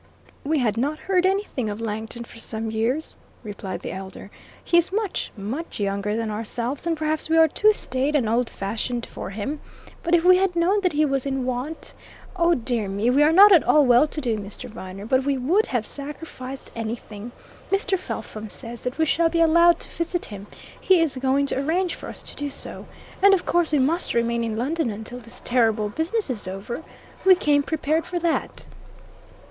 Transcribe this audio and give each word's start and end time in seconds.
"We 0.43 0.57
had 0.57 0.77
not 0.77 0.97
heard 0.97 1.27
anything 1.27 1.69
of 1.69 1.79
Langton 1.79 2.23
for 2.23 2.39
some 2.39 2.71
years," 2.71 3.17
replied 3.43 3.81
the 3.81 3.91
elder. 3.91 4.31
"He 4.63 4.75
is 4.79 4.91
much 4.91 5.31
much 5.37 5.79
younger 5.79 6.15
than 6.15 6.31
ourselves, 6.31 6.87
and 6.87 6.97
perhaps 6.97 7.29
we 7.29 7.37
are 7.37 7.47
too 7.47 7.71
staid 7.71 8.15
and 8.15 8.27
old 8.27 8.49
fashioned 8.49 9.05
for 9.05 9.29
him. 9.29 9.59
But 10.01 10.15
if 10.15 10.25
we 10.25 10.37
had 10.37 10.55
known 10.55 10.81
that 10.81 10.93
he 10.93 11.05
was 11.05 11.27
in 11.27 11.45
want! 11.45 11.93
Oh, 12.35 12.55
dear 12.55 12.89
me, 12.89 13.11
we 13.11 13.21
are 13.21 13.31
not 13.31 13.51
at 13.51 13.63
all 13.63 13.85
well 13.85 14.07
to 14.07 14.19
do, 14.19 14.37
Mr. 14.39 14.67
Viner, 14.67 15.05
but 15.05 15.23
we 15.23 15.37
would 15.37 15.67
have 15.67 15.85
sacrificed 15.85 16.71
anything. 16.75 17.31
Mr. 17.69 17.95
Felpham 17.95 18.49
says 18.49 18.83
that 18.83 18.97
we 18.97 19.05
shall 19.05 19.29
be 19.29 19.39
allowed 19.41 19.79
to 19.81 19.89
visit 19.91 20.25
him 20.25 20.47
he 20.79 20.99
is 20.99 21.15
going 21.17 21.45
to 21.45 21.59
arrange 21.63 21.93
for 21.93 22.09
us 22.09 22.23
to 22.23 22.35
do 22.35 22.49
so. 22.49 22.87
And 23.21 23.35
of 23.35 23.45
course 23.45 23.71
we 23.71 23.77
must 23.77 24.15
remain 24.15 24.43
in 24.43 24.57
London 24.57 24.89
until 24.89 25.19
this 25.19 25.43
terrible 25.45 25.89
business 25.89 26.31
is 26.31 26.47
over 26.47 26.81
we 27.23 27.35
came 27.35 27.61
prepared 27.61 28.07
for 28.07 28.17
that." 28.17 28.65